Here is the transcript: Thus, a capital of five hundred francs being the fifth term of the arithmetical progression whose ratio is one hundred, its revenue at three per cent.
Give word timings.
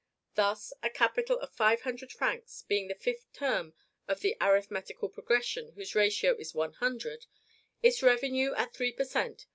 Thus, 0.33 0.73
a 0.81 0.89
capital 0.89 1.37
of 1.41 1.53
five 1.53 1.81
hundred 1.81 2.11
francs 2.11 2.63
being 2.67 2.87
the 2.87 2.95
fifth 2.95 3.31
term 3.33 3.75
of 4.07 4.21
the 4.21 4.35
arithmetical 4.41 5.09
progression 5.09 5.73
whose 5.73 5.93
ratio 5.93 6.35
is 6.37 6.55
one 6.55 6.73
hundred, 6.73 7.27
its 7.83 8.01
revenue 8.01 8.55
at 8.55 8.73
three 8.73 8.91
per 8.93 9.05
cent. 9.05 9.45